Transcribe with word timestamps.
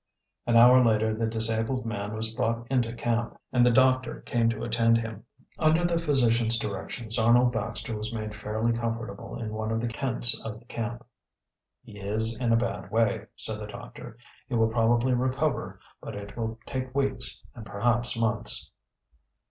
An 0.47 0.57
hour 0.57 0.83
later 0.83 1.13
the 1.13 1.27
disabled 1.27 1.85
man 1.85 2.15
was 2.15 2.33
brought 2.33 2.65
into 2.71 2.91
camp 2.91 3.39
and 3.51 3.63
the 3.63 3.69
doctor 3.69 4.21
came 4.21 4.49
to 4.49 4.63
attend 4.63 4.97
him. 4.97 5.25
Under 5.59 5.85
the 5.85 5.99
physician's 5.99 6.57
directions 6.57 7.19
Arnold 7.19 7.51
Baxter 7.53 7.95
was 7.95 8.11
made 8.11 8.33
fairly 8.33 8.73
comfortable 8.73 9.39
in 9.39 9.53
one 9.53 9.69
of 9.71 9.79
the 9.79 9.87
tents 9.87 10.43
of 10.43 10.57
the 10.57 10.65
camp. 10.65 11.05
"He 11.83 11.99
is 11.99 12.35
in 12.35 12.51
a 12.51 12.57
bad 12.57 12.89
way," 12.89 13.27
said 13.35 13.59
the 13.59 13.67
doctor. 13.67 14.17
"He 14.47 14.55
will 14.55 14.69
probably 14.69 15.13
recover, 15.13 15.79
but 16.01 16.15
it 16.15 16.35
will 16.35 16.57
take 16.65 16.95
weeks 16.95 17.43
and 17.53 17.63
perhaps 17.63 18.17
months." 18.17 18.71